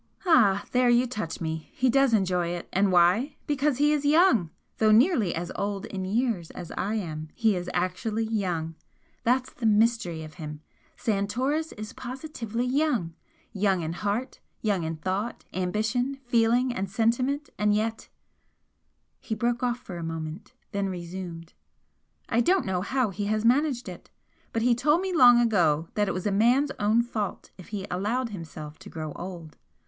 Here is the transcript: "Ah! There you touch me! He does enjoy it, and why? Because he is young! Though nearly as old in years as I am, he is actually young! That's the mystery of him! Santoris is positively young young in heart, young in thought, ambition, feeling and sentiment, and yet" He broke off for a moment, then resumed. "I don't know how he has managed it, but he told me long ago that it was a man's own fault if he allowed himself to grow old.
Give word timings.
"Ah! 0.25 0.65
There 0.71 0.89
you 0.89 1.05
touch 1.05 1.39
me! 1.39 1.69
He 1.73 1.87
does 1.87 2.11
enjoy 2.11 2.47
it, 2.47 2.67
and 2.73 2.91
why? 2.91 3.35
Because 3.45 3.77
he 3.77 3.93
is 3.93 4.03
young! 4.03 4.49
Though 4.79 4.91
nearly 4.91 5.35
as 5.35 5.51
old 5.55 5.85
in 5.85 6.05
years 6.05 6.49
as 6.49 6.71
I 6.75 6.95
am, 6.95 7.29
he 7.35 7.55
is 7.55 7.69
actually 7.71 8.23
young! 8.25 8.73
That's 9.25 9.53
the 9.53 9.67
mystery 9.67 10.23
of 10.23 10.33
him! 10.41 10.61
Santoris 10.97 11.71
is 11.73 11.93
positively 11.93 12.65
young 12.65 13.13
young 13.53 13.83
in 13.83 13.93
heart, 13.93 14.39
young 14.63 14.81
in 14.81 14.95
thought, 14.95 15.45
ambition, 15.53 16.15
feeling 16.25 16.73
and 16.73 16.89
sentiment, 16.89 17.51
and 17.59 17.71
yet" 17.75 18.07
He 19.21 19.35
broke 19.35 19.61
off 19.61 19.77
for 19.81 19.97
a 19.97 20.03
moment, 20.03 20.53
then 20.71 20.89
resumed. 20.89 21.53
"I 22.27 22.41
don't 22.41 22.65
know 22.65 22.81
how 22.81 23.11
he 23.11 23.25
has 23.25 23.45
managed 23.45 23.87
it, 23.87 24.09
but 24.51 24.63
he 24.63 24.73
told 24.73 25.01
me 25.01 25.13
long 25.13 25.39
ago 25.39 25.89
that 25.93 26.07
it 26.07 26.13
was 26.15 26.25
a 26.25 26.31
man's 26.31 26.71
own 26.79 27.03
fault 27.03 27.51
if 27.59 27.67
he 27.67 27.85
allowed 27.91 28.29
himself 28.29 28.79
to 28.79 28.89
grow 28.89 29.11
old. 29.11 29.57